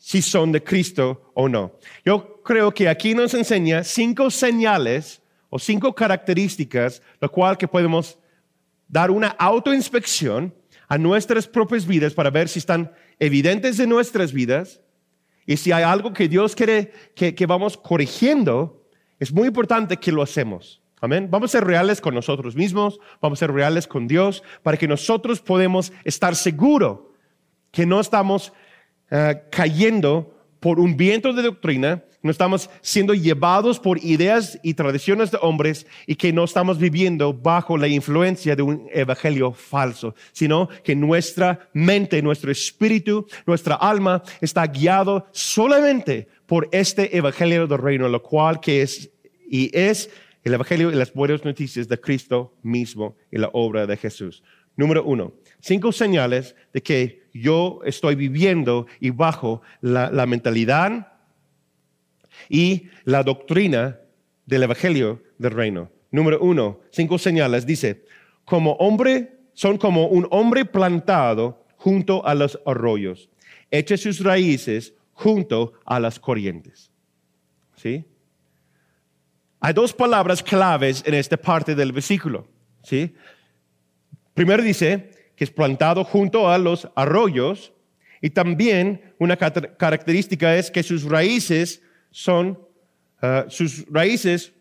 [0.06, 1.80] si son de Cristo o no?
[2.06, 8.20] Yo creo que aquí nos enseña cinco señales o cinco características, lo cual que podemos
[8.88, 10.54] dar una autoinspección
[10.88, 14.80] a nuestras propias vidas para ver si están evidentes en nuestras vidas
[15.48, 18.86] y si hay algo que Dios quiere que, vamos corrigiendo,
[19.20, 20.84] es muy importante que lo hacemos.
[21.02, 21.30] Amén.
[21.32, 24.88] Vamos a ser reales con nosotros mismos, vamos a ser reales con Dios, para que
[24.88, 27.00] nosotros podamos estar seguros
[27.72, 28.54] que no estamos
[29.12, 35.30] eh, cayendo por un viento de doctrina, no estamos siendo llevados por ideas y tradiciones
[35.30, 40.68] de hombres y que no estamos viviendo bajo la influencia de un evangelio falso, sino
[40.84, 48.10] que nuestra mente, nuestro espíritu, nuestra alma está guiado solamente por este evangelio del reino,
[48.10, 49.12] lo cual que es
[49.48, 50.10] y es
[50.44, 54.41] el evangelio y las buenas noticias de Cristo mismo y la obra de Jesús.
[54.76, 61.12] Número uno, cinco señales de que yo estoy viviendo y bajo la, mentalidad
[62.48, 64.00] y la doctrina
[64.45, 65.91] del Evangelio del Reino.
[66.12, 67.65] Número uno, cinco señales.
[67.65, 68.06] Dice,
[68.45, 73.30] como hombre, son como un hombre plantado junto a los arroyos,
[73.69, 76.89] echa sus raíces junto a las corrientes.
[77.76, 78.06] ¿Sí?
[79.60, 82.48] Hay dos palabras claves en esta parte del versículo.
[82.82, 83.13] ¿Sí?
[84.34, 87.74] Primero dice, que es plantado junto a los arroyos
[88.21, 92.60] y también una característica es que sus raíces son,
[93.21, 94.54] ah, sus raíces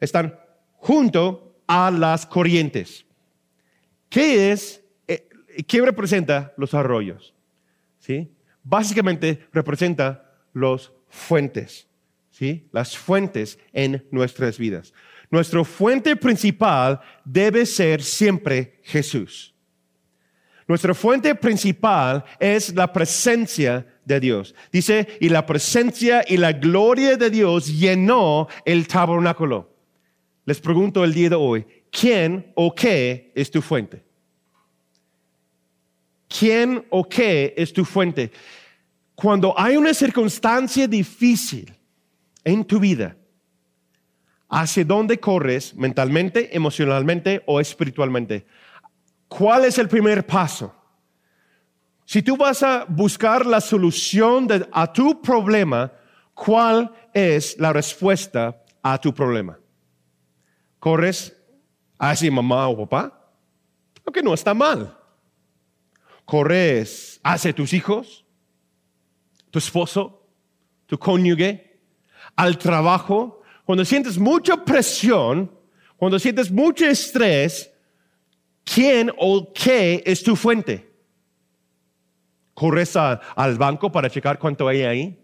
[0.00, 0.38] están
[0.76, 3.06] junto a las corrientes.
[4.08, 5.28] ¿Qué es, eh,
[5.66, 7.34] qué representa los arroyos?
[7.98, 8.30] ¿Sí?
[8.62, 11.86] Básicamente representa los fuentes,
[12.30, 12.68] ¿sí?
[12.72, 14.92] Las fuentes en nuestras vidas.
[15.30, 19.53] Nuestra fuente principal debe ser siempre Jesús.
[20.66, 24.54] Nuestra fuente principal es la presencia de Dios.
[24.72, 29.70] Dice, y la presencia y la gloria de Dios llenó el tabernáculo.
[30.46, 34.04] Les pregunto el día de hoy, ¿quién o qué es tu fuente?
[36.28, 38.32] ¿Quién o qué es tu fuente?
[39.14, 41.72] Cuando hay una circunstancia difícil
[42.42, 43.16] en tu vida,
[44.48, 48.46] ¿hacia dónde corres mentalmente, emocionalmente o espiritualmente?
[49.36, 50.72] ¿Cuál es el primer paso?
[52.04, 55.90] Si tú vas a buscar la solución a tu problema,
[56.34, 59.58] ¿cuál es la respuesta a tu problema?
[60.78, 61.36] ¿Corres
[61.98, 63.32] hacia mamá o papá?
[64.06, 64.96] Lo que no está mal.
[66.24, 68.24] ¿Corres hacia tus hijos?
[69.50, 70.28] ¿Tu esposo?
[70.86, 71.80] ¿Tu cónyuge?
[72.36, 73.42] ¿Al trabajo?
[73.64, 75.50] Cuando sientes mucha presión,
[75.96, 77.73] cuando sientes mucho estrés,
[78.64, 80.90] ¿Quién o qué es tu fuente?
[82.54, 85.20] ¿Corres al banco para checar cuánto hay ahí?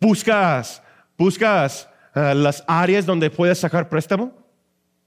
[0.00, 0.82] ¿Buscas,
[1.16, 4.32] buscas eh, las áreas donde puedes sacar préstamo?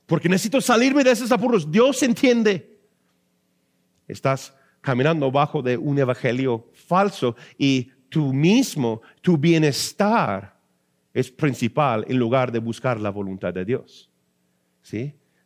[0.06, 1.70] Porque necesito salirme de esos apuros.
[1.70, 2.80] Dios entiende.
[4.08, 10.58] Estás caminando bajo de un evangelio falso y tú mismo, tu bienestar
[11.14, 14.10] es principal en lugar de buscar la voluntad de Dios.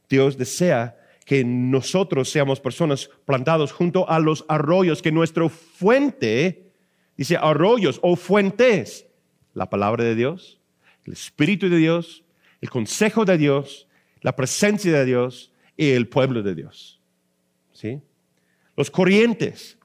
[0.09, 6.71] Dios desea que nosotros seamos personas plantados junto a los arroyos, que nuestra fuente,
[7.15, 9.05] dice arroyos o fuentes,
[9.53, 10.59] la palabra de Dios,
[11.05, 12.23] el Espíritu de Dios,
[12.59, 13.87] el consejo de Dios,
[14.21, 16.99] la presencia de Dios y el pueblo de Dios.
[17.71, 18.01] ¿Sí?
[18.75, 19.77] Los corrientes,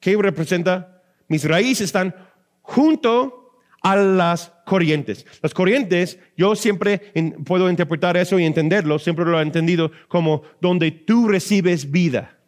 [0.00, 1.02] ¿qué representa?
[1.28, 2.14] Mis raíces están
[2.62, 5.26] junto a las corrientes.
[5.42, 7.12] Las corrientes, yo siempre
[7.44, 12.38] puedo interpretar eso y entenderlo, siempre lo he entendido como donde tú recibes vida.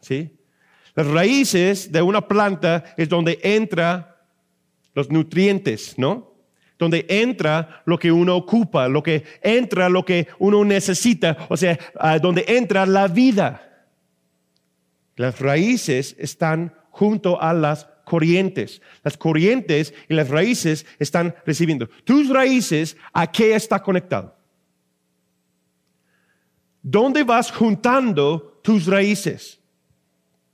[0.00, 0.36] ¿Sí?
[0.94, 4.26] Las raíces de una planta es donde entra
[4.94, 6.34] los nutrientes, ¿no?
[6.78, 11.78] Donde entra lo que uno ocupa, lo que entra lo que uno necesita, o sea,
[12.20, 13.86] donde entra la vida.
[15.16, 18.82] Las raíces están junto a las corrientes.
[19.02, 21.88] Las corrientes y las raíces están recibiendo.
[22.04, 24.36] Tus raíces, ¿a qué está conectado?
[26.82, 29.60] ¿Dónde vas juntando tus raíces?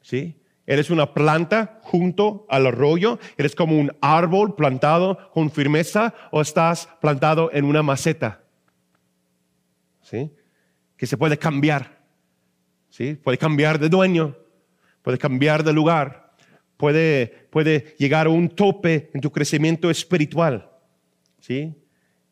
[0.02, 0.38] ¿Sí?
[0.66, 3.18] ¿Eres una planta junto al arroyo?
[3.38, 8.42] ¿Eres como un árbol plantado con firmeza o estás plantado en una maceta?
[10.02, 10.30] ¿Sí?
[10.96, 11.98] Que se puede cambiar.
[12.90, 13.14] ¿Sí?
[13.14, 14.36] Puede cambiar de dueño,
[15.02, 16.27] puede cambiar de lugar
[16.78, 20.70] puede, puede llegar a un tope en tu crecimiento espiritual.
[21.40, 21.74] ¿Sí?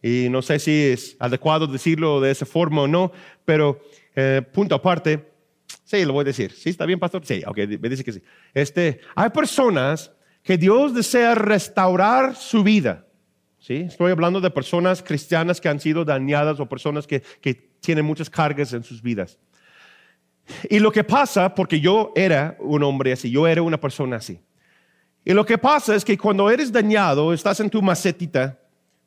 [0.02, 3.12] Y no sé si es adecuado decirlo de esa forma o no,
[3.44, 3.80] pero
[4.14, 5.32] eh, punto aparte,
[5.84, 6.52] sí, lo voy a decir.
[6.52, 7.26] ¿Sí está bien, pastor?
[7.26, 8.22] Sí, ok, me dice que sí.
[8.54, 13.04] Este, hay personas que Dios desea restaurar su vida.
[13.58, 13.78] ¿Sí?
[13.88, 18.30] Estoy hablando de personas cristianas que han sido dañadas o personas que, que tienen muchas
[18.30, 19.40] cargas en sus vidas.
[20.68, 24.40] Y lo que pasa, porque yo era un hombre así, yo era una persona así.
[25.24, 28.58] Y lo que pasa es que cuando eres dañado, estás en tu macetita,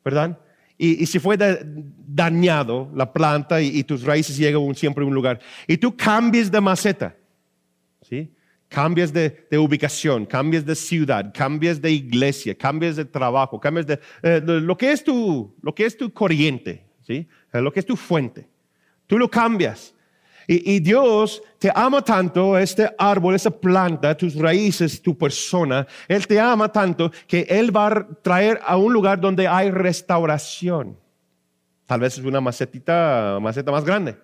[0.04, 0.38] ¿verdad?
[0.76, 1.36] Y, si fue
[2.06, 6.60] dañado la planta y, tus raíces llegan siempre a un lugar, y tú cambies de
[6.60, 7.16] maceta,
[8.02, 8.32] ¿sí?
[8.68, 14.40] Cambias de, ubicación, cambias de ciudad, cambias de iglesia, cambias de trabajo, cambias de, eh,
[14.42, 17.28] lo, que es tu, lo que es tu corriente, ¿sí?
[17.52, 18.48] Eh, lo que es tu fuente.
[19.06, 19.94] Tú lo cambias.
[20.52, 25.86] Y, Dios te ama tanto, este árbol, esa planta, tus raíces, tu persona.
[26.08, 30.98] Él te ama tanto que Él va a traer a un lugar donde hay restauración.
[31.86, 34.18] Tal vez es una macetita, maceta más grande,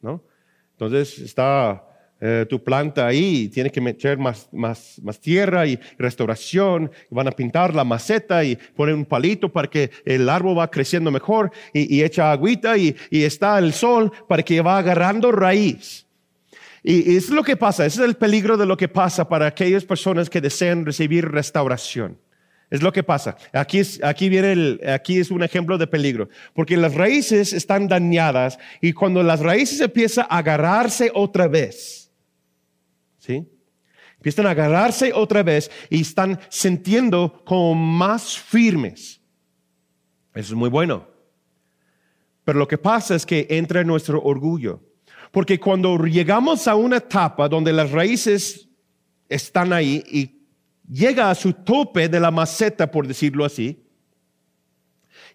[0.00, 0.22] ¿no?
[0.70, 1.84] Entonces está
[2.20, 7.30] eh, tu planta ahí, tiene que meter más, más, más, tierra y restauración, van a
[7.30, 12.02] pintar la maceta y poner un palito para que el árbol va creciendo mejor y,
[12.02, 16.06] echa agüita y, está el sol para que va agarrando raíz.
[16.82, 19.84] Y, es lo que pasa, ese es el peligro de lo que pasa para aquellas
[19.84, 22.18] personas que desean recibir restauración.
[22.70, 23.36] Es lo que pasa.
[23.52, 26.28] Aquí es, aquí viene el, aquí es un ejemplo de peligro.
[26.52, 32.07] Porque las raíces están dañadas y cuando las raíces empiezan a agarrarse otra vez,
[33.28, 33.46] ¿sí?
[34.16, 39.20] Empiezan a agarrarse otra vez y están sintiendo como más firmes.
[40.34, 41.06] Eso es muy bueno.
[42.44, 44.82] Pero lo que pasa es que entra nuestro orgullo.
[45.30, 48.68] Porque cuando llegamos a una etapa donde las raíces
[49.28, 50.40] están ahí y
[50.90, 53.84] llega a su tope de la maceta, por decirlo así,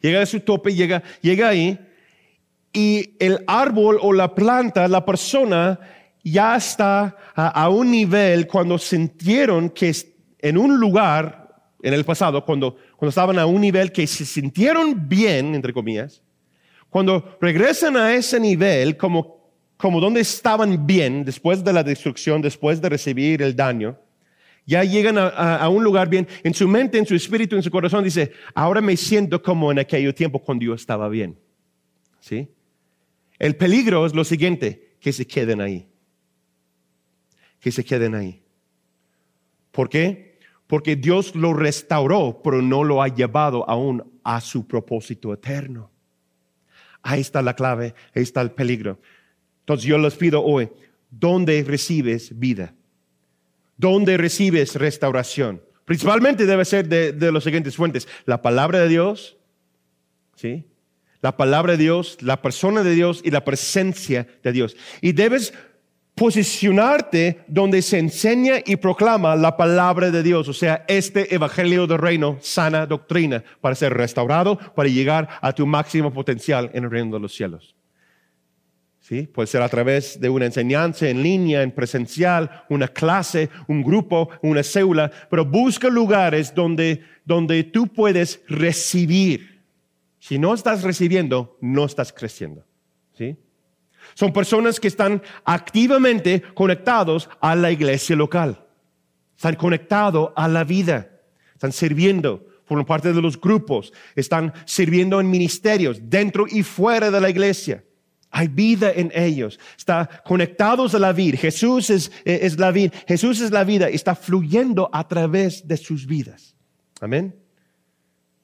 [0.02, 1.80] llega a su tope, llega, llega ahí,
[2.74, 5.80] y el árbol o la planta, la persona,
[6.24, 9.94] ya está a, un nivel cuando sintieron que
[10.40, 11.50] en un lugar,
[11.82, 16.22] en el pasado, cuando, cuando estaban a un nivel que se sintieron bien, entre comillas,
[16.90, 22.80] cuando regresan a ese nivel como, como donde estaban bien después de la destrucción, después
[22.80, 24.00] de recibir el daño,
[24.66, 27.70] ya llegan a, a, un lugar bien, en su mente, en su espíritu, en su
[27.70, 31.38] corazón, dice, ahora me siento como en aquel tiempo cuando yo estaba bien.
[32.22, 32.48] ¿Sí?
[33.40, 35.86] El peligro es lo siguiente, que se queden ahí
[37.64, 38.44] que se queden ahí.
[39.72, 40.38] ¿Por qué?
[40.68, 45.90] Porque Dios lo restauró, pero no lo ha llevado aún a su propósito eterno.
[47.02, 49.00] Ahí está la clave, ahí está el peligro.
[49.62, 50.70] Entonces yo les pido hoy,
[51.10, 52.76] ¿dónde recibes vida?
[53.78, 55.62] ¿Dónde recibes restauración?
[55.86, 58.10] Principalmente debe ser de, de las siguientes fuentes.
[58.26, 59.38] La palabra de Dios,
[60.36, 60.66] ¿sí?
[61.22, 64.76] La palabra de Dios, la persona de Dios y la presencia de Dios.
[65.00, 65.54] Y debes
[66.16, 71.98] posicionarte donde se enseña y proclama la palabra de Dios, o sea, este evangelio del
[71.98, 77.16] reino, sana doctrina, para ser restaurado, para llegar a tu máximo potencial en el reino
[77.16, 77.76] de los cielos.
[79.00, 79.24] ¿Sí?
[79.24, 84.30] Puede ser a través de una enseñanza en línea, en presencial, una clase, un grupo,
[84.42, 89.62] una célula, pero busca lugares donde, donde tú puedes recibir.
[90.20, 92.64] Si no estás recibiendo, no estás creciendo.
[93.18, 93.36] ¿Sí?
[94.16, 98.66] Son personas que están activamente conectados a la iglesia local.
[99.36, 101.10] Están conectados a la vida.
[101.54, 103.92] Están sirviendo, por parte de los grupos.
[104.16, 107.84] Están sirviendo en ministerios, dentro y fuera de la iglesia.
[108.30, 109.60] Hay vida en ellos.
[109.78, 111.38] Están conectados a la vida.
[111.38, 112.92] Jesús es, es la vida.
[113.08, 113.90] Jesús es la vida.
[113.90, 116.56] Está fluyendo a través de sus vidas.
[117.00, 117.36] Amén.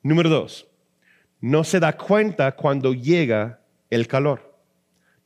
[0.04, 0.68] Número dos.
[1.42, 4.49] No se da cuenta cuando llega el calor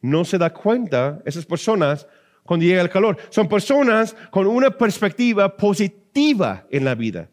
[0.04, 2.06] no se da cuenta esas personas
[2.44, 3.18] cuando llega el calor.
[3.30, 7.30] Son personas con una perspectiva positiva en la vida.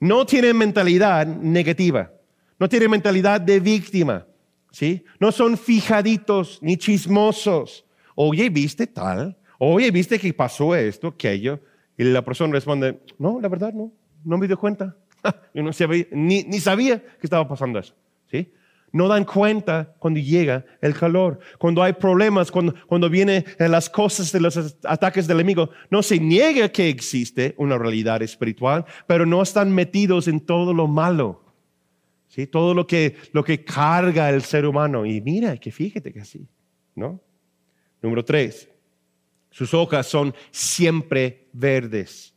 [0.00, 2.10] No tienen mentalidad negativa.
[2.58, 4.26] No tienen mentalidad de víctima.
[4.72, 5.04] ¿sí?
[5.20, 7.86] No son fijaditos ni chismosos.
[8.16, 9.36] Oye, ¿viste tal?
[9.58, 11.60] Oye, ¿viste que pasó esto, aquello?
[11.96, 13.92] Y la persona responde, no, la verdad no,
[14.24, 14.96] no me dio cuenta.
[15.54, 15.70] No
[16.12, 17.94] ni sabía que estaba pasando eso.
[18.30, 18.50] ¿sí?
[18.92, 24.32] No dan cuenta cuando llega el calor, cuando hay problemas, cuando, cuando vienen las cosas
[24.32, 25.70] de los ataques del enemigo.
[25.90, 30.88] No se niega que existe una realidad espiritual, pero no están metidos en todo lo
[30.88, 31.44] malo.
[32.28, 32.46] ¿sí?
[32.46, 35.06] Todo lo que, lo que carga el ser humano.
[35.06, 36.48] Y mira, que fíjate que así.
[36.94, 37.20] ¿no?
[38.02, 38.68] Número tres,
[39.50, 42.34] sus hojas son siempre verdes.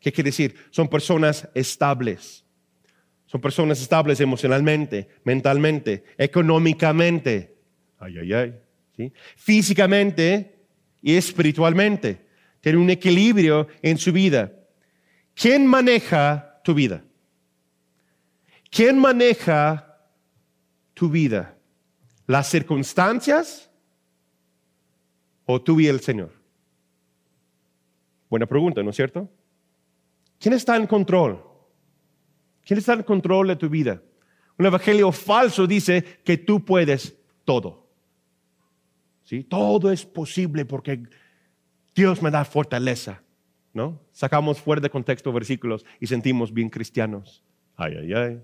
[0.00, 0.54] ¿Qué quiere decir?
[0.70, 2.41] Son personas estables.
[3.32, 7.56] Son personas estables emocionalmente, mentalmente, económicamente,
[7.98, 8.54] ay, ay, ay,
[8.94, 9.10] ¿sí?
[9.36, 10.66] físicamente
[11.00, 12.26] y espiritualmente.
[12.60, 14.52] Tienen un equilibrio en su vida.
[15.34, 17.02] ¿Quién maneja tu vida?
[18.70, 19.98] ¿Quién maneja
[20.92, 21.56] tu vida?
[22.26, 23.70] ¿Las circunstancias
[25.46, 26.34] o tú y el Señor?
[28.28, 29.26] Buena pregunta, ¿no es cierto?
[30.38, 31.51] ¿Quién está en control?
[32.64, 34.02] ¿Quién está en control de tu vida?
[34.58, 37.88] Un evangelio falso dice que tú puedes todo.
[39.24, 39.44] ¿Sí?
[39.44, 41.02] Todo es posible porque
[41.94, 43.22] Dios me da fortaleza.
[43.74, 43.98] ¿No?
[44.12, 47.42] Sacamos fuera de contexto versículos y sentimos bien cristianos.
[47.74, 48.40] Ay, ay, ay.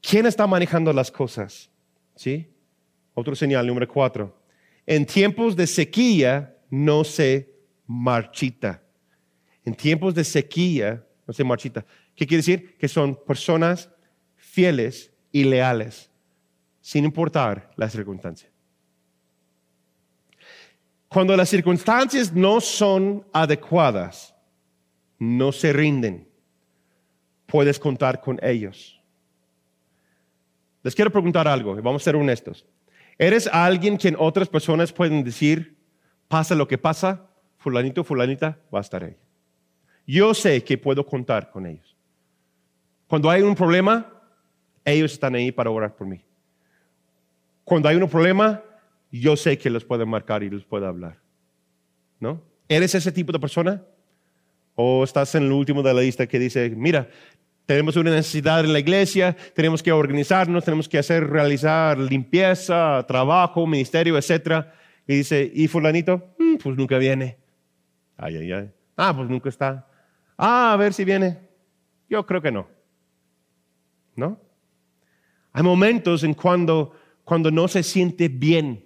[0.00, 1.68] ¿Quién está manejando las cosas?
[2.14, 2.48] ¿Sí?
[3.12, 4.38] Otro señal, número cuatro.
[4.86, 7.54] En tiempos de sequía no se
[7.86, 8.82] marchita.
[9.64, 11.84] En tiempos de sequía no se marchita.
[12.14, 12.76] ¿Qué quiere decir?
[12.78, 13.90] Que son personas
[14.36, 16.10] fieles y leales,
[16.80, 18.52] sin importar las circunstancias.
[21.08, 24.34] Cuando las circunstancias no son adecuadas,
[25.18, 26.28] no se rinden.
[27.46, 29.00] Puedes contar con ellos.
[30.82, 32.66] Les quiero preguntar algo y vamos a ser honestos.
[33.18, 35.76] ¿Eres alguien quien otras personas pueden decir,
[36.28, 39.16] pasa lo que pasa, fulanito, fulanita, va a estar ahí?
[40.06, 41.93] Yo sé que puedo contar con ellos.
[43.14, 44.10] Cuando hay un problema,
[44.84, 46.20] ellos están ahí para orar por mí.
[47.62, 48.60] Cuando hay un problema,
[49.12, 51.20] yo sé que los puedo marcar y les puedo hablar.
[52.18, 52.42] ¿No?
[52.68, 53.80] ¿Eres ese tipo de persona?
[54.74, 57.08] ¿O estás en el último de la lista que dice, mira,
[57.66, 63.64] tenemos una necesidad en la iglesia, tenemos que organizarnos, tenemos que hacer, realizar limpieza, trabajo,
[63.64, 64.66] ministerio, etc.
[65.06, 66.34] Y dice, ¿y fulanito?
[66.40, 67.38] Mm, pues nunca viene.
[68.16, 68.70] Ay, ay, ay.
[68.96, 69.86] Ah, pues nunca está.
[70.36, 71.38] Ah, a ver si viene.
[72.10, 72.73] Yo creo que no.
[74.16, 74.40] ¿No?
[75.52, 76.92] Hay momentos en cuando,
[77.24, 78.84] cuando no se siente bien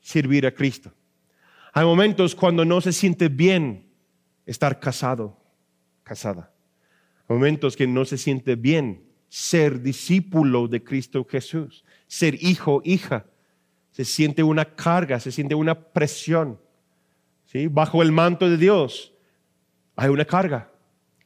[0.00, 0.92] servir a Cristo.
[1.72, 3.88] Hay momentos cuando no se siente bien
[4.46, 5.36] estar casado,
[6.02, 6.52] casada
[7.28, 13.26] momentos que no se siente bien ser discípulo de Cristo Jesús, ser hijo, hija.
[13.90, 16.58] Se siente una carga, se siente una presión.
[17.44, 17.66] ¿sí?
[17.66, 19.12] Bajo el manto de Dios
[19.96, 20.70] hay una carga.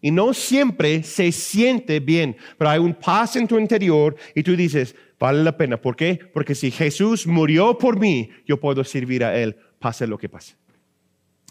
[0.05, 4.57] Y no siempre se siente bien, pero hay un paz en tu interior y tú
[4.57, 5.80] dices, vale la pena.
[5.80, 6.18] ¿Por qué?
[6.34, 10.57] Porque si Jesús murió por mí, yo puedo servir a Él, pase lo que pase.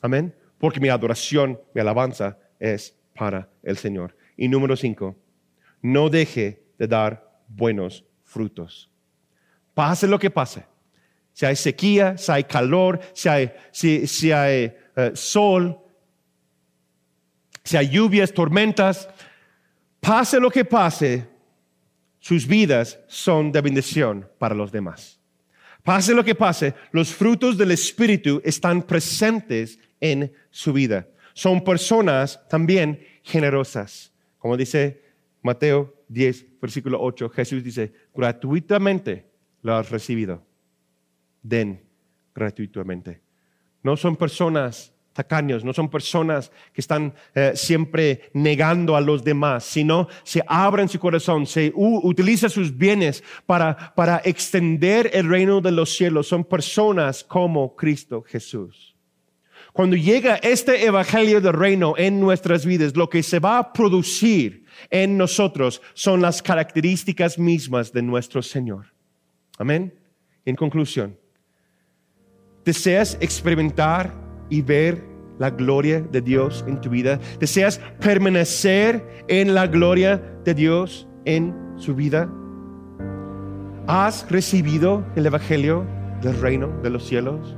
[0.01, 0.35] Amén.
[0.57, 4.17] Porque mi adoración, mi alabanza es para el Señor.
[4.35, 5.15] Y número cinco,
[5.81, 8.91] no deje de dar buenos frutos.
[9.73, 10.65] Pase lo que pase.
[11.31, 15.77] Si hay sequía, si hay calor, si hay, si, hay eh, sol,
[17.73, 19.07] hay lluvias, tormentas,
[19.99, 21.27] pase lo que pase,
[22.19, 25.19] sus vidas son de bendición para los demás.
[25.83, 31.07] Pase lo que pase, los frutos del Espíritu están presentes en su vida.
[31.33, 34.13] Son personas también generosas.
[34.37, 35.01] Como dice
[35.41, 39.31] Mateo 10, versículo 8, Jesús dice, gratuitamente
[39.63, 40.45] lo has recibido.
[41.41, 41.81] Den
[42.35, 43.21] gratuitamente.
[43.81, 49.63] No son personas tacaños, no son personas que están eh, siempre negando a los demás,
[49.63, 55.71] sino se abren su corazón, se utiliza sus bienes para, para extender el reino de
[55.71, 56.27] los cielos.
[56.27, 58.95] Son personas como Cristo Jesús.
[59.73, 64.65] Cuando llega este evangelio del reino en nuestras vidas, lo que se va a producir
[64.89, 68.87] en nosotros son las características mismas de nuestro Señor.
[69.57, 69.93] Amén.
[70.43, 71.17] En conclusión,
[72.65, 74.13] ¿deseas experimentar
[74.51, 75.03] y ver
[75.39, 77.19] la gloria de Dios en tu vida?
[77.39, 82.29] ¿Deseas permanecer en la gloria de Dios en su vida?
[83.87, 85.83] ¿Has recibido el Evangelio
[86.21, 87.57] del reino de los cielos?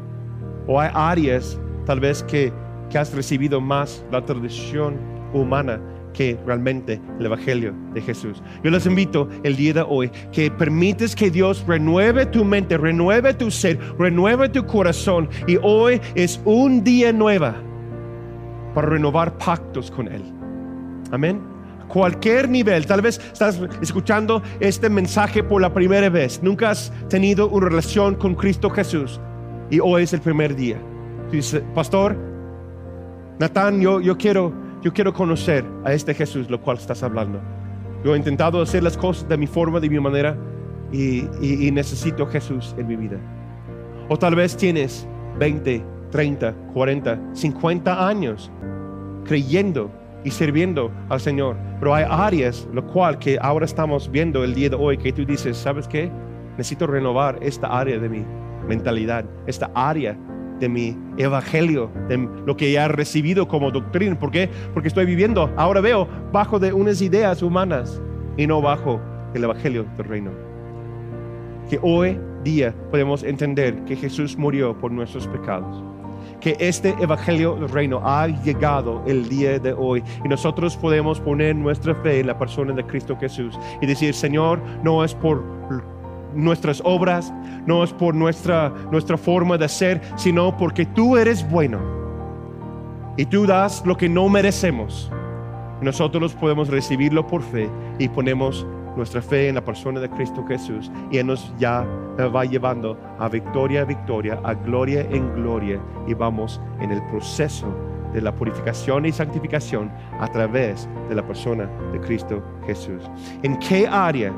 [0.67, 2.53] ¿O hay áreas tal vez que,
[2.93, 4.99] has recibido más la tradición
[5.33, 5.81] humana
[6.13, 8.41] que realmente el Evangelio de Jesús.
[8.63, 13.33] Yo les invito el día de hoy que permites que Dios renueve tu mente, renueve
[13.33, 17.53] tu ser, renueve tu corazón y hoy es un día nuevo
[18.73, 20.23] para renovar pactos con Él.
[21.11, 21.41] Amén.
[21.87, 27.49] Cualquier nivel, tal vez estás escuchando este mensaje por la primera vez, nunca has tenido
[27.49, 29.19] una relación con Cristo Jesús
[29.69, 30.77] y hoy es el primer día
[31.37, 32.15] dice, pastor,
[33.39, 34.53] Natán, yo, yo, quiero,
[34.83, 37.39] yo quiero conocer a este Jesús, lo cual estás hablando.
[38.03, 40.37] Yo he intentado hacer las cosas de mi forma, de mi manera,
[40.91, 43.17] y, y, y necesito Jesús en mi vida.
[44.09, 45.07] O tal vez tienes
[45.39, 48.51] 20, 30, 40, 50 años
[49.23, 49.89] creyendo
[50.25, 51.55] y sirviendo al Señor.
[51.79, 55.25] Pero hay áreas, lo cual que ahora estamos viendo el día de hoy, que tú
[55.25, 56.11] dices, ¿sabes qué?
[56.57, 58.25] Necesito renovar esta área de mi
[58.67, 60.17] mentalidad, esta área
[60.59, 64.17] de mi evangelio, de lo que ya he recibido como doctrina.
[64.17, 64.49] ¿Por qué?
[64.73, 68.01] Porque estoy viviendo, ahora veo, bajo de unas ideas humanas
[68.37, 69.01] y no bajo
[69.33, 70.31] el evangelio del reino.
[71.69, 75.83] Que hoy día podemos entender que Jesús murió por nuestros pecados
[76.39, 81.55] que este Evangelio del Reino ha llegado el día de hoy y nosotros podemos poner
[81.55, 85.41] nuestra fe en la persona de Cristo Jesús y decir, Señor, no es por
[86.35, 87.33] nuestras obras,
[87.65, 91.79] no es por nuestra, nuestra forma de ser, sino porque tú eres bueno
[93.17, 95.11] y tú das lo que no merecemos.
[95.81, 97.69] Nosotros podemos recibirlo por fe
[97.99, 98.65] y ponemos
[98.95, 101.85] nuestra fe en la persona de Cristo Jesús y Él nos ya
[102.33, 107.67] va llevando a victoria a victoria, a gloria en gloria y vamos en el proceso
[108.13, 113.09] de la purificación y santificación a través de la persona de Cristo Jesús.
[113.41, 114.31] ¿En qué área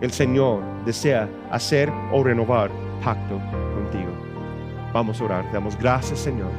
[0.00, 2.70] el Señor desea hacer o renovar
[3.04, 3.38] pacto
[3.74, 4.10] contigo?
[4.92, 5.52] Vamos a orar.
[5.52, 6.50] damos gracias, Señor.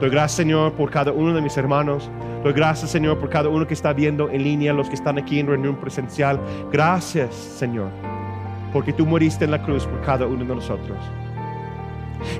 [0.00, 2.10] Doy gracias, Señor, por cada uno de mis hermanos.
[2.42, 5.40] Doy gracias, Señor, por cada uno que está viendo en línea, los que están aquí
[5.40, 6.38] en reunión presencial.
[6.70, 7.88] Gracias, Señor,
[8.72, 10.98] porque tú moriste en la cruz por cada uno de nosotros.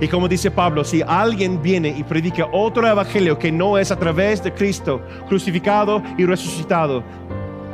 [0.01, 3.99] Y como dice Pablo, si alguien viene y predica otro evangelio que no es a
[3.99, 7.03] través de Cristo crucificado y resucitado,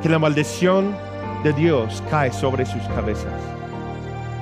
[0.02, 0.94] que la maldición
[1.42, 3.32] de Dios cae sobre sus cabezas.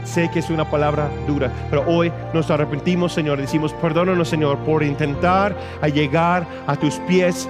[0.04, 3.38] Sé que es una palabra dura, pero hoy nos arrepentimos, Señor.
[3.38, 5.54] Decimos, perdónanos, Señor, por intentar
[5.92, 7.48] llegar a tus pies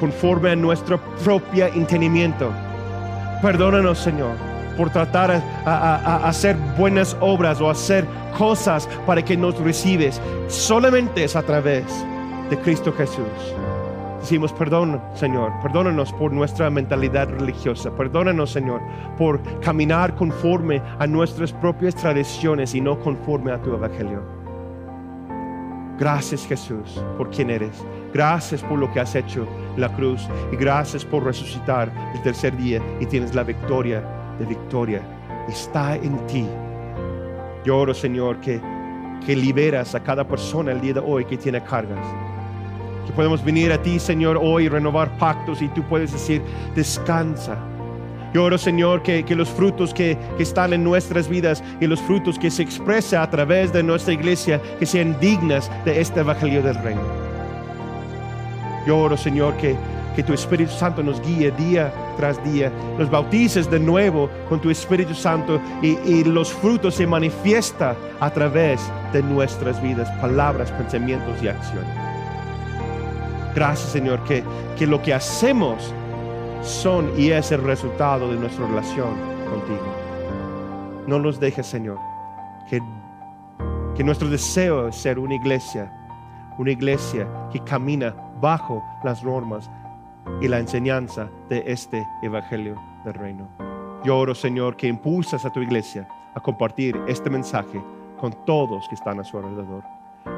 [0.00, 2.50] conforme a nuestro propio entendimiento.
[3.42, 4.32] Perdónanos, Señor,
[4.78, 8.06] por tratar a, hacer buenas obras o hacer
[8.38, 10.20] cosas para que nos recibes.
[10.48, 11.84] Solamente es a través
[12.48, 13.54] de Cristo Jesús.
[14.24, 18.80] Decimos, perdón, Señor, perdónanos por nuestra mentalidad religiosa, perdónanos, Señor,
[19.18, 24.22] por caminar conforme a nuestras propias tradiciones y no conforme a tu evangelio.
[25.98, 27.84] Gracias, Jesús, por quien eres.
[28.14, 32.56] Gracias por lo que has hecho en la cruz y gracias por resucitar el tercer
[32.56, 34.02] día y tienes la victoria
[34.38, 35.02] de victoria.
[35.50, 36.46] Está en ti.
[37.62, 38.58] Yo oro, Señor, que,
[39.26, 42.23] que liberas a cada persona el día de hoy que tiene cargas.
[43.06, 46.42] Que podemos venir a ti, Señor, hoy y renovar pactos y tú puedes decir,
[46.74, 47.56] descansa.
[48.32, 52.00] Yo oro, Señor, que, que los frutos que, que, están en nuestras vidas y los
[52.00, 56.60] frutos que se expresan a través de nuestra iglesia, que sean dignas de este Evangelio
[56.60, 57.02] del Reino.
[58.86, 59.76] Yo oro, Señor, que,
[60.14, 64.70] que tu Espíritu Santo nos guíe día tras día, nos bautices de nuevo con tu
[64.70, 68.80] Espíritu Santo y, los frutos se manifiestan a través
[69.12, 72.13] de nuestras vidas, palabras, pensamientos y acciones.
[73.54, 74.42] Gracias, Señor, que,
[74.76, 75.94] que lo que hacemos
[76.62, 79.14] son y es el resultado de nuestra relación
[79.48, 79.84] contigo.
[81.06, 81.98] No nos dejes, Señor,
[82.68, 82.82] que,
[83.94, 85.92] que nuestro deseo es ser una iglesia,
[86.58, 89.70] una iglesia que camina bajo las normas
[90.40, 93.46] y la enseñanza de este Evangelio del Reino.
[94.02, 97.80] Yo oro, Señor, que impulsas a tu iglesia a compartir este mensaje
[98.18, 99.84] con todos que están a su alrededor.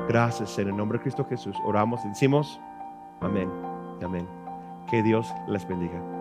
[0.09, 1.57] Gracias en el nombre de Cristo Jesús.
[1.65, 2.61] Oramos y decimos
[3.21, 3.67] amén
[4.05, 4.27] amén.
[4.89, 6.16] Que Dios les bendiga.